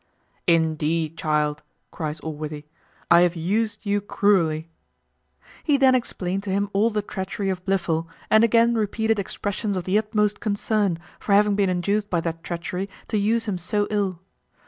[0.47, 2.65] "Indeed, child," cries Allworthy,
[3.11, 4.67] "I have used you cruelly."
[5.63, 9.83] He then explained to him all the treachery of Blifil, and again repeated expressions of
[9.83, 14.23] the utmost concern, for having been induced by that treachery to use him so ill.